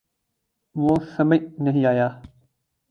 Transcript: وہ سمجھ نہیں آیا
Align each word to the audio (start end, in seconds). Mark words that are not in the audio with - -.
وہ 0.75 0.95
سمجھ 1.17 1.41
نہیں 1.61 1.85
آیا 1.85 2.07